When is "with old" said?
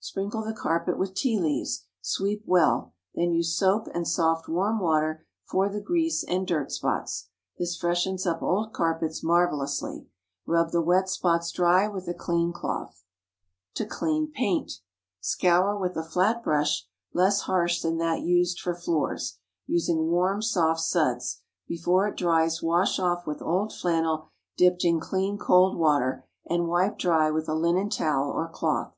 23.26-23.72